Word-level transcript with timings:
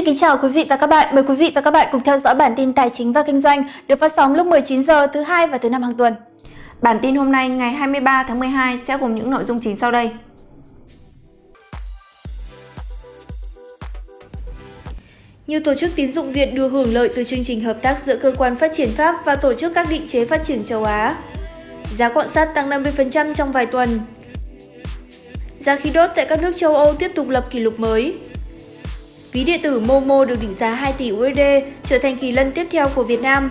Xin 0.00 0.06
kính 0.06 0.18
chào 0.18 0.38
quý 0.42 0.48
vị 0.48 0.66
và 0.68 0.76
các 0.76 0.86
bạn. 0.86 1.14
Mời 1.14 1.24
quý 1.24 1.34
vị 1.34 1.52
và 1.54 1.60
các 1.60 1.70
bạn 1.70 1.88
cùng 1.92 2.02
theo 2.04 2.18
dõi 2.18 2.34
bản 2.34 2.54
tin 2.56 2.72
tài 2.72 2.90
chính 2.90 3.12
và 3.12 3.22
kinh 3.22 3.40
doanh 3.40 3.64
được 3.88 4.00
phát 4.00 4.12
sóng 4.16 4.34
lúc 4.34 4.46
19 4.46 4.84
giờ 4.84 5.06
thứ 5.06 5.22
hai 5.22 5.46
và 5.46 5.58
thứ 5.58 5.70
năm 5.70 5.82
hàng 5.82 5.94
tuần. 5.94 6.14
Bản 6.82 6.98
tin 7.02 7.16
hôm 7.16 7.32
nay, 7.32 7.48
ngày 7.48 7.72
23 7.72 8.24
tháng 8.28 8.38
12 8.40 8.78
sẽ 8.78 8.98
gồm 8.98 9.14
những 9.14 9.30
nội 9.30 9.44
dung 9.44 9.60
chính 9.60 9.76
sau 9.76 9.90
đây. 9.90 10.10
Nhiều 15.46 15.60
tổ 15.64 15.74
chức 15.74 15.90
tín 15.96 16.12
dụng 16.12 16.32
Việt 16.32 16.54
được 16.54 16.68
hưởng 16.68 16.94
lợi 16.94 17.10
từ 17.16 17.24
chương 17.24 17.44
trình 17.44 17.64
hợp 17.64 17.82
tác 17.82 17.98
giữa 17.98 18.16
cơ 18.16 18.32
quan 18.38 18.56
phát 18.56 18.70
triển 18.74 18.90
Pháp 18.96 19.24
và 19.24 19.36
tổ 19.36 19.54
chức 19.54 19.74
các 19.74 19.86
định 19.90 20.08
chế 20.08 20.24
phát 20.24 20.44
triển 20.44 20.64
châu 20.64 20.84
Á. 20.84 21.16
Giá 21.96 22.08
quặng 22.08 22.28
sắt 22.28 22.54
tăng 22.54 22.70
50% 22.70 23.34
trong 23.34 23.52
vài 23.52 23.66
tuần. 23.66 23.88
Giá 25.58 25.76
khí 25.76 25.90
đốt 25.94 26.10
tại 26.16 26.26
các 26.28 26.42
nước 26.42 26.52
châu 26.56 26.76
Âu 26.76 26.94
tiếp 26.94 27.12
tục 27.14 27.28
lập 27.28 27.46
kỷ 27.50 27.60
lục 27.60 27.80
mới. 27.80 28.14
Ví 29.32 29.44
điện 29.44 29.60
tử 29.62 29.80
Momo 29.80 30.24
được 30.24 30.40
định 30.40 30.54
giá 30.54 30.74
2 30.74 30.92
tỷ 30.92 31.12
USD, 31.12 31.40
trở 31.84 31.98
thành 31.98 32.16
kỳ 32.16 32.32
lân 32.32 32.52
tiếp 32.52 32.66
theo 32.70 32.88
của 32.94 33.02
Việt 33.02 33.22
Nam. 33.22 33.50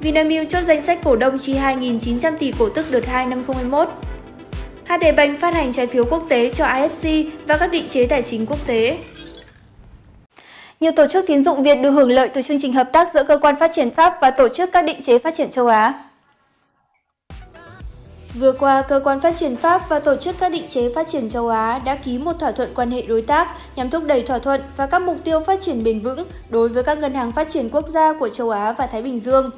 Vinamilk 0.00 0.48
chốt 0.48 0.60
danh 0.62 0.82
sách 0.82 0.98
cổ 1.04 1.16
đông 1.16 1.38
chi 1.38 1.54
2.900 1.54 2.36
tỷ 2.38 2.52
cổ 2.58 2.68
tức 2.68 2.86
đợt 2.90 3.06
2 3.06 3.26
năm 3.26 3.42
2021. 3.48 3.88
HD 4.84 5.16
Bank 5.16 5.40
phát 5.40 5.54
hành 5.54 5.72
trái 5.72 5.86
phiếu 5.86 6.04
quốc 6.04 6.26
tế 6.28 6.50
cho 6.50 6.66
IFC 6.66 7.24
và 7.46 7.56
các 7.56 7.72
định 7.72 7.88
chế 7.88 8.06
tài 8.06 8.22
chính 8.22 8.46
quốc 8.46 8.66
tế. 8.66 8.98
Nhiều 10.80 10.92
tổ 10.96 11.06
chức 11.06 11.26
tín 11.26 11.44
dụng 11.44 11.62
Việt 11.62 11.74
được 11.74 11.90
hưởng 11.90 12.10
lợi 12.10 12.28
từ 12.28 12.42
chương 12.42 12.60
trình 12.62 12.72
hợp 12.72 12.88
tác 12.92 13.08
giữa 13.14 13.24
cơ 13.24 13.38
quan 13.38 13.56
phát 13.60 13.70
triển 13.74 13.90
Pháp 13.90 14.14
và 14.20 14.30
tổ 14.30 14.48
chức 14.48 14.72
các 14.72 14.84
định 14.84 15.02
chế 15.02 15.18
phát 15.18 15.34
triển 15.36 15.50
châu 15.50 15.66
Á. 15.66 16.07
Vừa 18.34 18.52
qua, 18.52 18.82
Cơ 18.82 19.00
quan 19.04 19.20
Phát 19.20 19.36
triển 19.36 19.56
Pháp 19.56 19.88
và 19.88 20.00
Tổ 20.00 20.16
chức 20.16 20.36
các 20.40 20.52
định 20.52 20.68
chế 20.68 20.92
phát 20.94 21.08
triển 21.08 21.28
châu 21.28 21.48
Á 21.48 21.80
đã 21.84 21.94
ký 21.94 22.18
một 22.18 22.32
thỏa 22.38 22.52
thuận 22.52 22.74
quan 22.74 22.90
hệ 22.90 23.02
đối 23.02 23.22
tác 23.22 23.48
nhằm 23.76 23.90
thúc 23.90 24.04
đẩy 24.06 24.22
thỏa 24.22 24.38
thuận 24.38 24.60
và 24.76 24.86
các 24.86 25.02
mục 25.02 25.16
tiêu 25.24 25.40
phát 25.40 25.60
triển 25.60 25.84
bền 25.84 26.00
vững 26.00 26.26
đối 26.48 26.68
với 26.68 26.82
các 26.82 26.98
ngân 26.98 27.14
hàng 27.14 27.32
phát 27.32 27.48
triển 27.50 27.70
quốc 27.70 27.88
gia 27.88 28.12
của 28.12 28.28
châu 28.28 28.50
Á 28.50 28.72
và 28.72 28.86
Thái 28.86 29.02
Bình 29.02 29.20
Dương. 29.20 29.50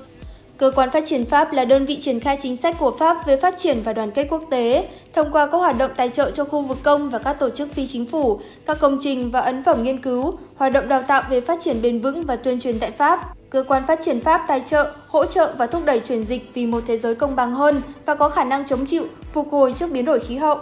Cơ 0.57 0.73
quan 0.77 0.91
phát 0.91 1.05
triển 1.07 1.25
Pháp 1.25 1.53
là 1.53 1.65
đơn 1.65 1.87
vị 1.87 1.99
triển 2.01 2.21
khai 2.21 2.37
chính 2.43 2.57
sách 2.57 2.77
của 2.79 2.91
Pháp 2.99 3.27
về 3.27 3.37
phát 3.37 3.59
triển 3.59 3.83
và 3.85 3.93
đoàn 3.93 4.11
kết 4.11 4.27
quốc 4.31 4.43
tế, 4.51 4.89
thông 5.13 5.33
qua 5.33 5.47
các 5.47 5.59
hoạt 5.59 5.79
động 5.79 5.91
tài 5.97 6.09
trợ 6.09 6.31
cho 6.31 6.45
khu 6.45 6.63
vực 6.63 6.79
công 6.83 7.11
và 7.11 7.19
các 7.19 7.33
tổ 7.33 7.51
chức 7.51 7.73
phi 7.73 7.87
chính 7.87 8.07
phủ, 8.07 8.41
các 8.67 8.81
công 8.81 8.99
trình 9.01 9.31
và 9.31 9.41
ấn 9.41 9.63
phẩm 9.63 9.83
nghiên 9.83 10.03
cứu, 10.03 10.35
hoạt 10.57 10.73
động 10.73 10.89
đào 10.89 11.03
tạo 11.03 11.23
về 11.31 11.41
phát 11.41 11.61
triển 11.61 11.83
bền 11.83 12.01
vững 12.01 12.27
và 12.27 12.37
tuyên 12.37 12.61
truyền 12.61 12.79
tại 12.79 12.91
Pháp. 12.91 13.40
Cơ 13.51 13.65
quan 13.69 13.83
phát 13.87 13.99
triển 14.03 14.21
Pháp 14.21 14.45
tài 14.49 14.63
trợ, 14.67 14.93
hỗ 15.09 15.27
trợ 15.27 15.55
và 15.59 15.67
thúc 15.67 15.83
đẩy 15.85 16.01
chuyển 16.01 16.25
dịch 16.25 16.51
vì 16.55 16.67
một 16.67 16.83
thế 16.87 16.99
giới 16.99 17.15
công 17.15 17.37
bằng 17.37 17.55
hơn 17.55 17.83
và 18.07 18.15
có 18.15 18.29
khả 18.29 18.45
năng 18.45 18.67
chống 18.67 18.87
chịu, 18.87 19.05
phục 19.33 19.53
hồi 19.53 19.75
trước 19.79 19.91
biến 19.91 20.05
đổi 20.05 20.21
khí 20.21 20.37
hậu. 20.37 20.59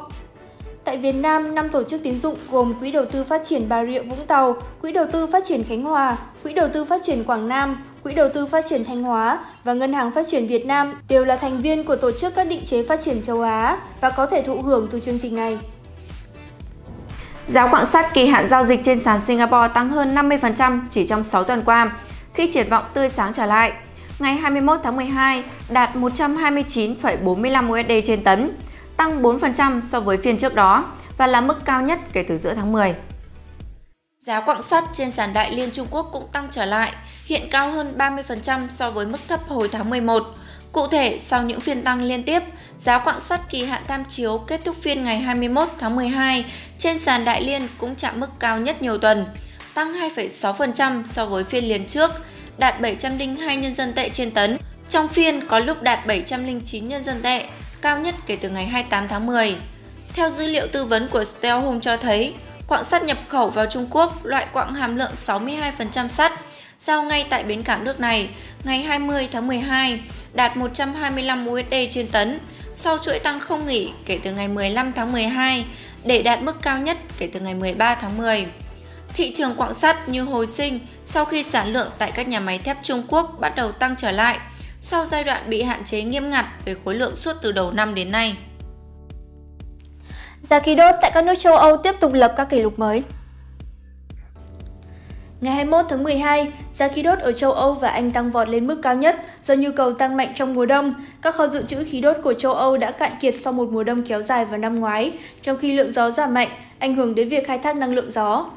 Tại 0.84 0.96
Việt 0.96 1.12
Nam, 1.12 1.54
5 1.54 1.68
tổ 1.68 1.82
chức 1.82 2.02
tín 2.02 2.20
dụng 2.20 2.36
gồm 2.50 2.74
Quỹ 2.80 2.92
đầu 2.92 3.04
tư 3.04 3.24
phát 3.24 3.42
triển 3.44 3.68
Bà 3.68 3.84
Rịa 3.84 4.02
Vũng 4.02 4.26
Tàu, 4.26 4.56
Quỹ 4.82 4.92
đầu 4.92 5.06
tư 5.12 5.26
phát 5.26 5.44
triển 5.46 5.64
Khánh 5.64 5.84
Hòa, 5.84 6.16
Quỹ 6.42 6.52
đầu 6.52 6.68
tư 6.72 6.84
phát 6.84 7.02
triển 7.04 7.24
Quảng 7.24 7.48
Nam, 7.48 7.76
Quỹ 8.02 8.14
đầu 8.14 8.28
tư 8.34 8.46
phát 8.46 8.64
triển 8.68 8.84
Thanh 8.84 9.02
Hóa 9.02 9.38
và 9.64 9.72
Ngân 9.72 9.92
hàng 9.92 10.10
Phát 10.10 10.26
triển 10.28 10.46
Việt 10.46 10.66
Nam 10.66 10.94
đều 11.08 11.24
là 11.24 11.36
thành 11.36 11.60
viên 11.62 11.84
của 11.84 11.96
tổ 11.96 12.10
chức 12.12 12.34
các 12.34 12.48
định 12.48 12.64
chế 12.64 12.82
phát 12.82 13.00
triển 13.02 13.22
châu 13.22 13.40
Á 13.40 13.78
và 14.00 14.10
có 14.10 14.26
thể 14.26 14.42
thụ 14.42 14.62
hưởng 14.62 14.88
từ 14.90 15.00
chương 15.00 15.18
trình 15.18 15.36
này. 15.36 15.58
Giá 17.48 17.68
quặng 17.68 17.86
sắt 17.86 18.14
kỳ 18.14 18.26
hạn 18.26 18.48
giao 18.48 18.64
dịch 18.64 18.80
trên 18.84 19.00
sàn 19.00 19.20
Singapore 19.20 19.68
tăng 19.74 19.88
hơn 19.88 20.14
50% 20.14 20.80
chỉ 20.90 21.06
trong 21.06 21.24
6 21.24 21.44
tuần 21.44 21.62
qua, 21.66 21.90
khi 22.38 22.50
triển 22.52 22.68
vọng 22.68 22.84
tươi 22.94 23.08
sáng 23.08 23.32
trở 23.32 23.46
lại. 23.46 23.72
Ngày 24.18 24.34
21 24.34 24.80
tháng 24.82 24.96
12 24.96 25.44
đạt 25.68 25.96
129,45 25.96 27.70
USD 27.70 28.06
trên 28.06 28.24
tấn, 28.24 28.50
tăng 28.96 29.22
4% 29.22 29.82
so 29.88 30.00
với 30.00 30.18
phiên 30.24 30.38
trước 30.38 30.54
đó 30.54 30.92
và 31.16 31.26
là 31.26 31.40
mức 31.40 31.64
cao 31.64 31.82
nhất 31.82 31.98
kể 32.12 32.24
từ 32.28 32.38
giữa 32.38 32.54
tháng 32.54 32.72
10. 32.72 32.94
Giá 34.18 34.40
quặng 34.40 34.62
sắt 34.62 34.84
trên 34.92 35.10
sàn 35.10 35.32
Đại 35.32 35.52
Liên 35.52 35.70
Trung 35.70 35.86
Quốc 35.90 36.08
cũng 36.12 36.28
tăng 36.32 36.48
trở 36.50 36.64
lại, 36.64 36.92
hiện 37.24 37.42
cao 37.50 37.70
hơn 37.70 37.94
30% 37.98 38.60
so 38.70 38.90
với 38.90 39.06
mức 39.06 39.20
thấp 39.28 39.40
hồi 39.48 39.68
tháng 39.72 39.90
11. 39.90 40.22
Cụ 40.72 40.86
thể, 40.86 41.18
sau 41.18 41.42
những 41.42 41.60
phiên 41.60 41.82
tăng 41.82 42.02
liên 42.02 42.22
tiếp, 42.22 42.42
giá 42.78 42.98
quặng 42.98 43.20
sắt 43.20 43.50
kỳ 43.50 43.64
hạn 43.64 43.82
tham 43.86 44.04
chiếu 44.04 44.38
kết 44.38 44.60
thúc 44.64 44.76
phiên 44.80 45.04
ngày 45.04 45.18
21 45.18 45.68
tháng 45.78 45.96
12 45.96 46.44
trên 46.78 46.98
sàn 46.98 47.24
Đại 47.24 47.42
Liên 47.42 47.68
cũng 47.78 47.94
chạm 47.94 48.20
mức 48.20 48.30
cao 48.38 48.58
nhất 48.58 48.82
nhiều 48.82 48.98
tuần, 48.98 49.26
tăng 49.78 49.94
2,6% 50.16 51.02
so 51.06 51.26
với 51.26 51.44
phiên 51.44 51.68
liền 51.68 51.86
trước, 51.86 52.10
đạt 52.58 52.80
702 52.80 53.56
nhân 53.56 53.74
dân 53.74 53.92
tệ 53.92 54.08
trên 54.08 54.30
tấn. 54.30 54.58
Trong 54.88 55.08
phiên 55.08 55.46
có 55.46 55.58
lúc 55.58 55.82
đạt 55.82 56.06
709 56.06 56.88
nhân 56.88 57.04
dân 57.04 57.22
tệ, 57.22 57.46
cao 57.80 57.98
nhất 57.98 58.14
kể 58.26 58.36
từ 58.36 58.48
ngày 58.48 58.66
28 58.66 59.08
tháng 59.08 59.26
10. 59.26 59.56
Theo 60.12 60.30
dữ 60.30 60.46
liệu 60.46 60.66
tư 60.66 60.84
vấn 60.84 61.08
của 61.08 61.24
Stelhome 61.24 61.78
cho 61.82 61.96
thấy, 61.96 62.34
quặng 62.68 62.84
sắt 62.84 63.04
nhập 63.04 63.18
khẩu 63.28 63.50
vào 63.50 63.66
Trung 63.66 63.86
Quốc 63.90 64.24
loại 64.24 64.46
quặng 64.52 64.74
hàm 64.74 64.96
lượng 64.96 65.12
62% 65.14 66.08
sắt, 66.08 66.32
giao 66.78 67.02
ngay 67.02 67.26
tại 67.30 67.44
bến 67.44 67.62
cảng 67.62 67.84
nước 67.84 68.00
này 68.00 68.28
ngày 68.64 68.82
20 68.82 69.28
tháng 69.32 69.46
12 69.46 70.00
đạt 70.34 70.56
125 70.56 71.48
USD 71.48 71.74
trên 71.90 72.06
tấn, 72.06 72.38
sau 72.72 72.98
chuỗi 72.98 73.18
tăng 73.18 73.40
không 73.40 73.66
nghỉ 73.66 73.92
kể 74.06 74.18
từ 74.22 74.32
ngày 74.32 74.48
15 74.48 74.92
tháng 74.92 75.12
12 75.12 75.64
để 76.04 76.22
đạt 76.22 76.42
mức 76.42 76.62
cao 76.62 76.78
nhất 76.78 76.96
kể 77.18 77.28
từ 77.32 77.40
ngày 77.40 77.54
13 77.54 77.94
tháng 77.94 78.18
10. 78.18 78.46
Thị 79.18 79.32
trường 79.34 79.54
quặng 79.54 79.74
sắt 79.74 80.08
như 80.08 80.22
hồi 80.22 80.46
sinh 80.46 80.80
sau 81.04 81.24
khi 81.24 81.42
sản 81.42 81.72
lượng 81.72 81.88
tại 81.98 82.12
các 82.14 82.28
nhà 82.28 82.40
máy 82.40 82.58
thép 82.58 82.76
Trung 82.82 83.02
Quốc 83.08 83.36
bắt 83.40 83.56
đầu 83.56 83.72
tăng 83.72 83.96
trở 83.96 84.10
lại 84.10 84.38
sau 84.80 85.04
giai 85.04 85.24
đoạn 85.24 85.42
bị 85.48 85.62
hạn 85.62 85.84
chế 85.84 86.02
nghiêm 86.02 86.30
ngặt 86.30 86.46
về 86.64 86.74
khối 86.84 86.94
lượng 86.94 87.16
suốt 87.16 87.32
từ 87.42 87.52
đầu 87.52 87.70
năm 87.70 87.94
đến 87.94 88.12
nay. 88.12 88.36
Giá 90.40 90.60
khí 90.60 90.74
đốt 90.74 90.94
tại 91.00 91.10
các 91.14 91.24
nước 91.24 91.34
châu 91.38 91.56
Âu 91.56 91.76
tiếp 91.76 91.94
tục 92.00 92.12
lập 92.12 92.34
các 92.36 92.50
kỷ 92.50 92.62
lục 92.62 92.78
mới. 92.78 93.02
Ngày 95.40 95.54
21 95.54 95.86
tháng 95.88 96.02
12, 96.02 96.50
giá 96.72 96.88
khí 96.88 97.02
đốt 97.02 97.18
ở 97.18 97.32
châu 97.32 97.52
Âu 97.52 97.74
và 97.74 97.88
Anh 97.88 98.10
tăng 98.10 98.30
vọt 98.30 98.48
lên 98.48 98.66
mức 98.66 98.80
cao 98.82 98.94
nhất 98.96 99.16
do 99.42 99.54
nhu 99.54 99.70
cầu 99.76 99.92
tăng 99.92 100.16
mạnh 100.16 100.32
trong 100.34 100.54
mùa 100.54 100.66
đông. 100.66 100.94
Các 101.22 101.34
kho 101.34 101.46
dự 101.46 101.62
trữ 101.62 101.84
khí 101.84 102.00
đốt 102.00 102.16
của 102.22 102.34
châu 102.34 102.54
Âu 102.54 102.78
đã 102.78 102.90
cạn 102.90 103.12
kiệt 103.20 103.34
sau 103.44 103.52
một 103.52 103.68
mùa 103.70 103.84
đông 103.84 104.02
kéo 104.02 104.22
dài 104.22 104.44
vào 104.44 104.58
năm 104.58 104.80
ngoái, 104.80 105.12
trong 105.42 105.56
khi 105.56 105.76
lượng 105.76 105.92
gió 105.92 106.10
giảm 106.10 106.34
mạnh, 106.34 106.48
ảnh 106.78 106.94
hưởng 106.94 107.14
đến 107.14 107.28
việc 107.28 107.46
khai 107.46 107.58
thác 107.58 107.76
năng 107.76 107.94
lượng 107.94 108.10
gió. 108.10 108.50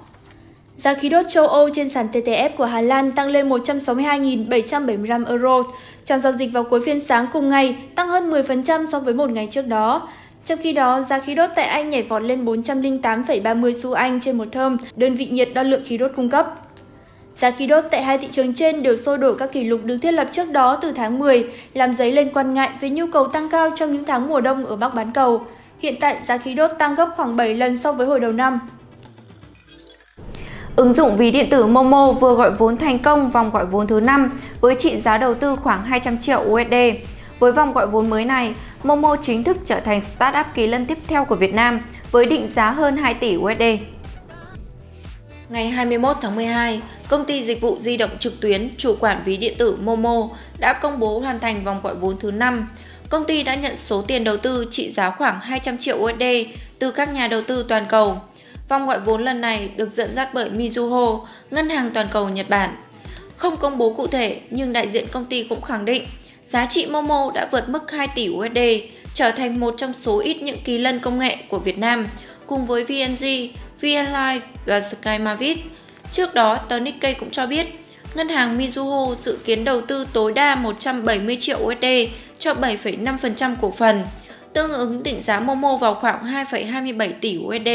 Giá 0.82 0.94
khí 0.94 1.10
đốt 1.10 1.26
châu 1.30 1.48
Âu 1.48 1.70
trên 1.70 1.90
sàn 1.90 2.08
TTF 2.14 2.50
của 2.58 2.66
Hà 2.66 2.82
Lan 2.82 3.12
tăng 3.12 3.28
lên 3.28 3.50
162.775 3.50 5.26
euro. 5.26 5.64
Trong 6.06 6.20
giao 6.20 6.32
dịch 6.32 6.50
vào 6.54 6.64
cuối 6.64 6.82
phiên 6.86 7.00
sáng 7.00 7.28
cùng 7.34 7.50
ngày, 7.50 7.76
tăng 7.96 8.08
hơn 8.08 8.32
10% 8.32 8.88
so 8.92 9.00
với 9.00 9.14
một 9.14 9.30
ngày 9.30 9.48
trước 9.52 9.68
đó. 9.68 10.10
Trong 10.46 10.60
khi 10.62 10.74
đó, 10.74 11.02
giá 11.02 11.20
khí 11.20 11.36
đốt 11.36 11.50
tại 11.56 11.66
Anh 11.66 11.90
nhảy 11.90 12.04
vọt 12.04 12.22
lên 12.22 12.46
408,30 12.46 13.74
xu 13.74 13.92
Anh 13.92 14.20
trên 14.22 14.38
một 14.38 14.48
thơm, 14.52 14.78
đơn 14.96 15.16
vị 15.16 15.28
nhiệt 15.32 15.50
đo 15.54 15.64
lượng 15.64 15.82
khí 15.86 15.98
đốt 15.98 16.12
cung 16.16 16.30
cấp. 16.30 16.54
Giá 17.36 17.52
khí 17.52 17.68
đốt 17.68 17.84
tại 17.92 18.04
hai 18.04 18.18
thị 18.18 18.28
trường 18.32 18.54
trên 18.54 18.84
đều 18.84 18.96
sôi 18.98 19.18
đổ 19.18 19.34
các 19.34 19.52
kỷ 19.52 19.64
lục 19.64 19.82
được 19.84 19.98
thiết 20.02 20.12
lập 20.12 20.28
trước 20.32 20.52
đó 20.52 20.76
từ 20.82 20.92
tháng 20.92 21.20
10, 21.20 21.48
làm 21.74 21.94
dấy 21.94 22.12
lên 22.12 22.30
quan 22.34 22.54
ngại 22.54 22.70
về 22.82 22.90
nhu 22.90 23.06
cầu 23.08 23.28
tăng 23.28 23.50
cao 23.50 23.70
trong 23.76 23.92
những 23.92 24.06
tháng 24.06 24.28
mùa 24.28 24.42
đông 24.42 24.66
ở 24.66 24.76
Bắc 24.76 24.94
bán 24.96 25.12
cầu. 25.12 25.46
Hiện 25.80 25.96
tại, 26.00 26.18
giá 26.22 26.38
khí 26.38 26.54
đốt 26.54 26.72
tăng 26.80 26.96
gấp 26.96 27.10
khoảng 27.16 27.36
7 27.36 27.56
lần 27.56 27.78
so 27.78 27.92
với 27.92 28.08
hồi 28.08 28.20
đầu 28.20 28.32
năm. 28.32 28.60
Ứng 30.76 30.94
dụng 30.94 31.18
ví 31.18 31.32
điện 31.32 31.50
tử 31.50 31.66
Momo 31.66 32.12
vừa 32.12 32.36
gọi 32.36 32.52
vốn 32.52 32.78
thành 32.78 33.00
công 33.00 33.32
vòng 33.32 33.52
gọi 33.52 33.66
vốn 33.66 33.88
thứ 33.88 34.00
5 34.00 34.40
với 34.62 34.76
trị 34.80 35.02
giá 35.02 35.18
đầu 35.18 35.34
tư 35.34 35.56
khoảng 35.56 35.84
200 35.84 36.20
triệu 36.20 36.40
USD. 36.40 36.74
Với 37.40 37.52
vòng 37.52 37.74
gọi 37.74 37.88
vốn 37.88 38.10
mới 38.10 38.26
này, 38.26 38.54
Momo 38.84 39.16
chính 39.22 39.44
thức 39.44 39.58
trở 39.66 39.80
thành 39.80 40.02
startup 40.02 40.46
kỳ 40.56 40.68
lân 40.68 40.86
tiếp 40.86 40.98
theo 41.08 41.26
của 41.26 41.36
Việt 41.36 41.54
Nam 41.54 41.80
với 42.12 42.26
định 42.26 42.48
giá 42.54 42.72
hơn 42.72 42.98
2 42.98 43.14
tỷ 43.14 43.38
USD. 43.38 43.64
Ngày 45.50 45.70
21 45.70 46.18
tháng 46.22 46.36
12, 46.36 46.82
công 47.08 47.26
ty 47.26 47.44
dịch 47.44 47.62
vụ 47.62 47.78
di 47.80 47.98
động 47.98 48.10
trực 48.20 48.42
tuyến 48.42 48.70
chủ 48.78 48.96
quản 49.00 49.22
ví 49.26 49.38
điện 49.38 49.56
tử 49.58 49.78
Momo 49.84 50.30
đã 50.60 50.74
công 50.74 51.00
bố 51.00 51.20
hoàn 51.20 51.40
thành 51.40 51.64
vòng 51.64 51.80
gọi 51.84 51.96
vốn 51.96 52.18
thứ 52.20 52.32
5. 52.32 52.68
Công 53.10 53.26
ty 53.26 53.44
đã 53.44 53.56
nhận 53.56 53.78
số 53.78 54.02
tiền 54.02 54.24
đầu 54.24 54.38
tư 54.38 54.66
trị 54.70 54.92
giá 54.92 55.10
khoảng 55.10 55.40
200 55.40 55.78
triệu 55.78 55.98
USD 55.98 56.24
từ 56.80 56.92
các 56.92 57.14
nhà 57.14 57.28
đầu 57.28 57.42
tư 57.48 57.66
toàn 57.70 57.86
cầu. 57.90 58.18
Vòng 58.72 58.88
gọi 58.88 59.00
vốn 59.00 59.24
lần 59.24 59.42
này 59.42 59.70
được 59.76 59.92
dẫn 59.92 60.14
dắt 60.14 60.30
bởi 60.34 60.50
Mizuho, 60.50 61.26
ngân 61.52 61.70
hàng 61.70 61.92
toàn 61.94 62.08
cầu 62.12 62.30
Nhật 62.30 62.50
Bản. 62.50 62.76
Không 63.36 63.58
công 63.58 63.78
bố 63.78 63.94
cụ 63.94 64.08
thể 64.08 64.40
nhưng 64.50 64.74
đại 64.74 64.88
diện 64.88 65.08
công 65.12 65.26
ty 65.26 65.44
cũng 65.44 65.62
khẳng 65.62 65.86
định 65.86 66.04
giá 66.46 66.66
trị 66.66 66.86
Momo 66.86 67.32
đã 67.36 67.48
vượt 67.52 67.70
mức 67.70 67.92
2 67.92 68.08
tỷ 68.16 68.30
USD, 68.30 68.60
trở 69.14 69.32
thành 69.32 69.60
một 69.60 69.74
trong 69.78 69.94
số 69.94 70.20
ít 70.20 70.42
những 70.42 70.58
kỳ 70.64 70.78
lân 70.78 71.00
công 71.00 71.20
nghệ 71.20 71.38
của 71.50 71.60
Việt 71.60 71.78
Nam 71.78 72.08
cùng 72.48 72.66
với 72.66 72.84
VNG, 72.84 73.26
VNLife 73.82 74.40
và 74.66 74.82
SkyMavis. 74.82 75.58
Trước 76.12 76.34
đó, 76.34 76.58
tờ 76.58 76.80
Nikkei 76.80 77.14
cũng 77.14 77.30
cho 77.32 77.46
biết 77.46 77.68
ngân 78.16 78.30
hàng 78.30 78.58
Mizuho 78.58 79.16
dự 79.16 79.38
kiến 79.46 79.66
đầu 79.66 79.82
tư 79.82 80.08
tối 80.14 80.34
đa 80.34 80.56
170 80.56 81.36
triệu 81.40 81.60
USD 81.60 81.86
cho 82.40 82.54
7,5% 82.54 83.56
cổ 83.62 83.72
phần, 83.72 84.04
tương 84.54 84.74
ứng 84.74 85.04
định 85.04 85.22
giá 85.22 85.40
Momo 85.40 85.76
vào 85.76 85.94
khoảng 85.94 86.26
2,27 86.26 87.12
tỷ 87.22 87.38
USD. 87.38 87.70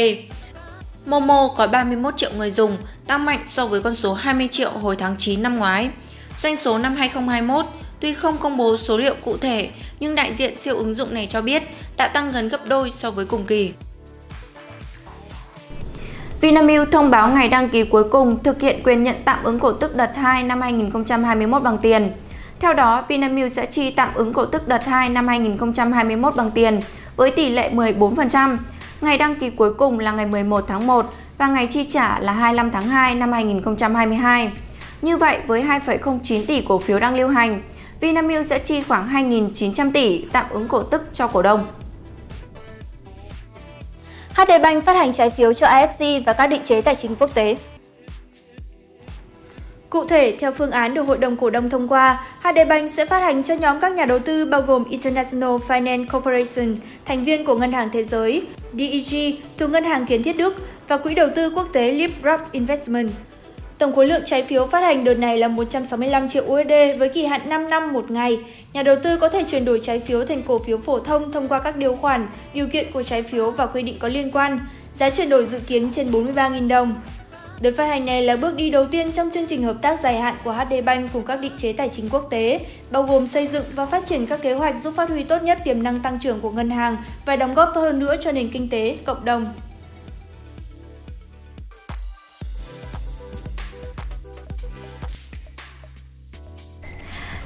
Momo 1.07 1.47
có 1.57 1.67
31 1.67 2.17
triệu 2.17 2.31
người 2.37 2.51
dùng, 2.51 2.77
tăng 3.07 3.25
mạnh 3.25 3.39
so 3.45 3.67
với 3.67 3.81
con 3.81 3.95
số 3.95 4.13
20 4.13 4.47
triệu 4.47 4.71
hồi 4.71 4.95
tháng 4.95 5.15
9 5.17 5.43
năm 5.43 5.57
ngoái. 5.57 5.89
Doanh 6.37 6.57
số 6.57 6.77
năm 6.77 6.95
2021 6.95 7.65
tuy 7.99 8.13
không 8.13 8.37
công 8.37 8.57
bố 8.57 8.77
số 8.77 8.97
liệu 8.97 9.15
cụ 9.25 9.37
thể, 9.37 9.69
nhưng 9.99 10.15
đại 10.15 10.33
diện 10.33 10.55
siêu 10.55 10.77
ứng 10.77 10.95
dụng 10.95 11.13
này 11.13 11.25
cho 11.25 11.41
biết 11.41 11.63
đã 11.97 12.07
tăng 12.07 12.31
gần 12.31 12.49
gấp 12.49 12.67
đôi 12.67 12.91
so 12.91 13.11
với 13.11 13.25
cùng 13.25 13.43
kỳ. 13.43 13.71
Vinamilk 16.41 16.91
thông 16.91 17.11
báo 17.11 17.29
ngày 17.29 17.49
đăng 17.49 17.69
ký 17.69 17.83
cuối 17.83 18.03
cùng 18.09 18.43
thực 18.43 18.61
hiện 18.61 18.83
quyền 18.83 19.03
nhận 19.03 19.15
tạm 19.25 19.43
ứng 19.43 19.59
cổ 19.59 19.71
tức 19.71 19.95
đợt 19.95 20.11
2 20.15 20.43
năm 20.43 20.61
2021 20.61 21.63
bằng 21.63 21.77
tiền. 21.77 22.11
Theo 22.59 22.73
đó, 22.73 23.05
Vinamilk 23.07 23.51
sẽ 23.51 23.65
chi 23.65 23.91
tạm 23.91 24.09
ứng 24.13 24.33
cổ 24.33 24.45
tức 24.45 24.67
đợt 24.67 24.85
2 24.85 25.09
năm 25.09 25.27
2021 25.27 26.35
bằng 26.35 26.51
tiền 26.51 26.79
với 27.15 27.31
tỷ 27.31 27.49
lệ 27.49 27.71
14%. 27.73 28.57
Ngày 29.01 29.17
đăng 29.17 29.35
ký 29.35 29.49
cuối 29.49 29.73
cùng 29.73 29.99
là 29.99 30.11
ngày 30.11 30.25
11 30.25 30.63
tháng 30.67 30.87
1 30.87 31.05
và 31.37 31.47
ngày 31.47 31.67
chi 31.67 31.83
trả 31.83 32.19
là 32.19 32.33
25 32.33 32.71
tháng 32.71 32.87
2 32.87 33.15
năm 33.15 33.31
2022. 33.31 34.51
Như 35.01 35.17
vậy, 35.17 35.39
với 35.47 35.63
2,09 35.63 36.45
tỷ 36.45 36.61
cổ 36.61 36.79
phiếu 36.79 36.99
đang 36.99 37.15
lưu 37.15 37.29
hành, 37.29 37.61
Vinamilk 37.99 38.45
sẽ 38.45 38.59
chi 38.59 38.81
khoảng 38.81 39.09
2.900 39.09 39.91
tỷ 39.91 40.25
tạm 40.31 40.45
ứng 40.49 40.67
cổ 40.67 40.83
tức 40.83 41.09
cho 41.13 41.27
cổ 41.27 41.41
đông. 41.41 41.65
HD 44.33 44.51
Bank 44.63 44.83
phát 44.83 44.93
hành 44.93 45.13
trái 45.13 45.29
phiếu 45.29 45.53
cho 45.53 45.67
AFC 45.67 46.23
và 46.25 46.33
các 46.33 46.47
định 46.47 46.61
chế 46.65 46.81
tài 46.81 46.95
chính 46.95 47.15
quốc 47.15 47.33
tế. 47.33 47.57
Cụ 49.89 50.05
thể, 50.05 50.35
theo 50.39 50.51
phương 50.51 50.71
án 50.71 50.93
được 50.93 51.01
Hội 51.01 51.17
đồng 51.17 51.37
Cổ 51.37 51.49
đông 51.49 51.69
thông 51.69 51.87
qua, 51.87 52.25
HD 52.41 52.57
Bank 52.69 52.89
sẽ 52.89 53.05
phát 53.05 53.19
hành 53.19 53.43
cho 53.43 53.55
nhóm 53.55 53.79
các 53.79 53.91
nhà 53.91 54.05
đầu 54.05 54.19
tư 54.19 54.45
bao 54.45 54.61
gồm 54.61 54.83
International 54.89 55.49
Finance 55.49 56.05
Corporation, 56.11 56.75
thành 57.05 57.23
viên 57.23 57.45
của 57.45 57.55
Ngân 57.55 57.71
hàng 57.71 57.89
Thế 57.93 58.03
giới, 58.03 58.41
DEG, 58.73 59.35
thuộc 59.57 59.69
Ngân 59.69 59.83
hàng 59.83 60.05
Kiến 60.05 60.23
thiết 60.23 60.37
Đức 60.37 60.55
và 60.87 60.97
Quỹ 60.97 61.13
đầu 61.13 61.27
tư 61.35 61.49
quốc 61.49 61.67
tế 61.73 61.91
Liebrock 61.91 62.51
Investment. 62.51 63.09
Tổng 63.77 63.95
khối 63.95 64.07
lượng 64.07 64.21
trái 64.25 64.43
phiếu 64.43 64.67
phát 64.67 64.79
hành 64.79 65.03
đợt 65.03 65.13
này 65.13 65.37
là 65.37 65.47
165 65.47 66.27
triệu 66.27 66.43
USD 66.43 66.99
với 66.99 67.09
kỳ 67.09 67.25
hạn 67.25 67.49
5 67.49 67.69
năm 67.69 67.93
một 67.93 68.11
ngày. 68.11 68.39
Nhà 68.73 68.83
đầu 68.83 68.95
tư 69.03 69.17
có 69.17 69.29
thể 69.29 69.43
chuyển 69.43 69.65
đổi 69.65 69.79
trái 69.83 69.99
phiếu 69.99 70.25
thành 70.25 70.41
cổ 70.47 70.59
phiếu 70.59 70.77
phổ 70.77 70.99
thông 70.99 71.31
thông 71.31 71.47
qua 71.47 71.59
các 71.59 71.77
điều 71.77 71.95
khoản, 71.95 72.27
điều 72.53 72.67
kiện 72.67 72.91
của 72.91 73.03
trái 73.03 73.23
phiếu 73.23 73.51
và 73.51 73.65
quy 73.65 73.81
định 73.81 73.95
có 73.99 74.07
liên 74.07 74.31
quan. 74.31 74.59
Giá 74.93 75.09
chuyển 75.09 75.29
đổi 75.29 75.45
dự 75.45 75.59
kiến 75.59 75.89
trên 75.91 76.11
43.000 76.11 76.67
đồng. 76.67 76.95
Đợt 77.61 77.71
phát 77.77 77.85
hành 77.85 78.05
này 78.05 78.21
là 78.21 78.35
bước 78.35 78.55
đi 78.55 78.69
đầu 78.69 78.85
tiên 78.85 79.11
trong 79.11 79.29
chương 79.33 79.47
trình 79.47 79.63
hợp 79.63 79.75
tác 79.81 79.99
dài 79.99 80.19
hạn 80.19 80.35
của 80.43 80.53
HD 80.53 80.73
Bank 80.85 81.13
cùng 81.13 81.25
các 81.25 81.39
định 81.41 81.51
chế 81.57 81.73
tài 81.73 81.89
chính 81.89 82.09
quốc 82.09 82.27
tế, 82.29 82.59
bao 82.91 83.03
gồm 83.03 83.27
xây 83.27 83.47
dựng 83.47 83.65
và 83.75 83.85
phát 83.85 84.05
triển 84.05 84.25
các 84.25 84.41
kế 84.41 84.53
hoạch 84.53 84.75
giúp 84.83 84.93
phát 84.97 85.09
huy 85.09 85.23
tốt 85.23 85.43
nhất 85.43 85.59
tiềm 85.65 85.83
năng 85.83 85.99
tăng 85.99 86.19
trưởng 86.19 86.41
của 86.41 86.51
ngân 86.51 86.69
hàng 86.69 86.97
và 87.25 87.35
đóng 87.35 87.53
góp 87.53 87.71
tốt 87.73 87.81
hơn 87.81 87.99
nữa 87.99 88.15
cho 88.21 88.31
nền 88.31 88.49
kinh 88.49 88.69
tế, 88.69 88.97
cộng 89.05 89.25
đồng. 89.25 89.45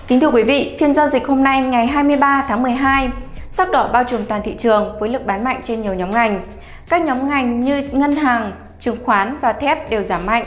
Kính 0.08 0.20
thưa 0.20 0.32
quý 0.32 0.44
vị, 0.44 0.78
phiên 0.80 0.94
giao 0.94 1.08
dịch 1.08 1.28
hôm 1.28 1.44
nay 1.44 1.62
ngày 1.62 1.88
23 1.88 2.46
tháng 2.48 2.64
12, 2.64 3.10
sắc 3.50 3.72
đỏ 3.72 3.90
bao 3.94 4.04
trùm 4.04 4.26
toàn 4.26 4.42
thị 4.44 4.56
trường 4.60 5.00
với 5.00 5.10
lực 5.10 5.26
bán 5.26 5.44
mạnh 5.44 5.62
trên 5.64 5.82
nhiều 5.82 5.94
nhóm 5.94 6.12
ngành. 6.12 6.42
Các 6.90 7.02
nhóm 7.02 7.30
ngành 7.30 7.62
như 7.62 7.90
ngân 7.92 8.16
hàng, 8.16 8.52
chứng 8.82 8.98
khoán 9.06 9.38
và 9.42 9.54
thép 9.54 9.90
đều 9.90 10.04
giảm 10.04 10.26
mạnh. 10.26 10.44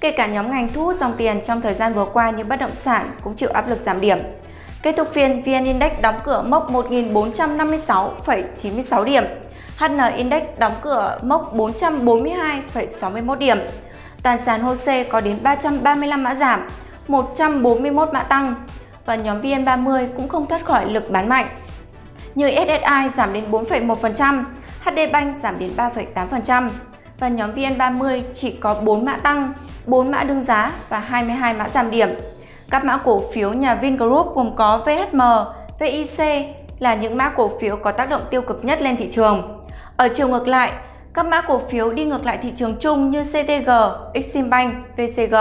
Kể 0.00 0.10
cả 0.10 0.26
nhóm 0.26 0.50
ngành 0.50 0.72
thu 0.72 0.84
hút 0.84 0.96
dòng 1.00 1.14
tiền 1.16 1.40
trong 1.44 1.60
thời 1.60 1.74
gian 1.74 1.94
vừa 1.94 2.04
qua 2.04 2.30
như 2.30 2.44
bất 2.44 2.56
động 2.56 2.74
sản 2.74 3.10
cũng 3.22 3.34
chịu 3.34 3.48
áp 3.52 3.68
lực 3.68 3.80
giảm 3.80 4.00
điểm. 4.00 4.18
Kết 4.82 4.96
thúc 4.96 5.08
phiên, 5.12 5.42
VN 5.42 5.64
Index 5.64 5.92
đóng 6.00 6.20
cửa 6.24 6.44
mốc 6.48 6.72
1.456,96 6.72 9.04
điểm. 9.04 9.24
HN 9.78 9.98
Index 10.16 10.42
đóng 10.58 10.72
cửa 10.82 11.18
mốc 11.22 11.54
442,61 11.54 13.34
điểm. 13.34 13.58
Toàn 14.22 14.38
sàn 14.38 14.60
HOSE 14.60 15.04
có 15.04 15.20
đến 15.20 15.38
335 15.42 16.22
mã 16.22 16.34
giảm, 16.34 16.68
141 17.08 18.12
mã 18.12 18.22
tăng 18.22 18.54
và 19.06 19.14
nhóm 19.14 19.42
VN30 19.42 20.06
cũng 20.16 20.28
không 20.28 20.46
thoát 20.46 20.64
khỏi 20.64 20.86
lực 20.86 21.10
bán 21.10 21.28
mạnh. 21.28 21.48
Như 22.34 22.50
SSI 22.50 23.10
giảm 23.16 23.32
đến 23.32 23.44
4,1%, 23.50 24.44
HD 24.80 24.98
Bank 25.12 25.36
giảm 25.36 25.58
đến 25.58 25.70
3,8% 25.76 26.70
và 27.18 27.28
nhóm 27.28 27.54
VN30 27.54 28.22
chỉ 28.32 28.50
có 28.50 28.74
4 28.74 29.04
mã 29.04 29.16
tăng, 29.16 29.52
4 29.86 30.10
mã 30.10 30.24
đương 30.24 30.42
giá 30.42 30.72
và 30.88 30.98
22 30.98 31.54
mã 31.54 31.68
giảm 31.68 31.90
điểm. 31.90 32.08
Các 32.70 32.84
mã 32.84 32.96
cổ 32.96 33.22
phiếu 33.32 33.52
nhà 33.52 33.74
Vingroup 33.74 34.34
gồm 34.34 34.56
có 34.56 34.78
VHM, 34.86 35.20
VIC 35.80 36.46
là 36.78 36.94
những 36.94 37.16
mã 37.16 37.28
cổ 37.28 37.50
phiếu 37.60 37.76
có 37.76 37.92
tác 37.92 38.10
động 38.10 38.22
tiêu 38.30 38.42
cực 38.42 38.64
nhất 38.64 38.82
lên 38.82 38.96
thị 38.96 39.08
trường. 39.10 39.64
Ở 39.96 40.08
chiều 40.14 40.28
ngược 40.28 40.48
lại, 40.48 40.72
các 41.14 41.26
mã 41.26 41.40
cổ 41.40 41.58
phiếu 41.58 41.92
đi 41.92 42.04
ngược 42.04 42.26
lại 42.26 42.38
thị 42.42 42.52
trường 42.56 42.76
chung 42.80 43.10
như 43.10 43.22
CTG, 43.22 43.70
Eximbank, 44.14 44.74
VCG. 44.96 45.34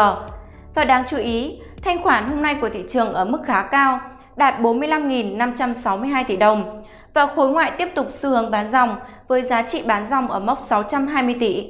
Và 0.76 0.84
đáng 0.84 1.04
chú 1.08 1.18
ý, 1.18 1.60
thanh 1.84 2.04
khoản 2.04 2.30
hôm 2.30 2.42
nay 2.42 2.56
của 2.62 2.70
thị 2.70 2.84
trường 2.88 3.14
ở 3.14 3.26
mức 3.26 3.40
khá 3.46 3.62
cao, 3.62 4.00
đạt 4.38 4.60
45.562 4.62 6.24
tỷ 6.28 6.36
đồng 6.36 6.84
và 7.14 7.28
khối 7.28 7.50
ngoại 7.50 7.72
tiếp 7.78 7.88
tục 7.96 8.08
xu 8.12 8.30
hướng 8.30 8.52
bán 8.52 8.70
dòng 8.70 8.96
với 9.28 9.42
giá 9.42 9.62
trị 9.62 9.82
bán 9.86 10.06
dòng 10.06 10.32
ở 10.32 10.40
mốc 10.40 10.62
620 10.62 11.36
tỷ. 11.40 11.68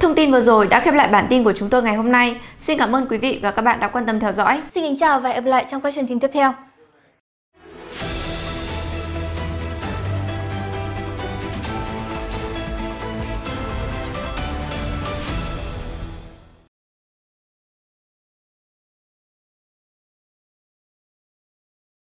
Thông 0.00 0.14
tin 0.14 0.32
vừa 0.32 0.40
rồi 0.40 0.66
đã 0.66 0.80
khép 0.80 0.94
lại 0.94 1.08
bản 1.08 1.26
tin 1.28 1.44
của 1.44 1.52
chúng 1.52 1.70
tôi 1.70 1.82
ngày 1.82 1.94
hôm 1.94 2.12
nay. 2.12 2.36
Xin 2.58 2.78
cảm 2.78 2.96
ơn 2.96 3.06
quý 3.10 3.18
vị 3.18 3.38
và 3.42 3.50
các 3.50 3.62
bạn 3.62 3.80
đã 3.80 3.88
quan 3.88 4.06
tâm 4.06 4.20
theo 4.20 4.32
dõi. 4.32 4.62
Xin 4.68 4.84
kính 4.84 4.96
chào 5.00 5.20
và 5.20 5.28
hẹn 5.28 5.44
gặp 5.44 5.50
lại 5.50 5.64
trong 5.68 5.80
các 5.80 5.94
chương 5.94 6.06
trình 6.06 6.20
tiếp 6.20 6.30
theo. 6.32 6.52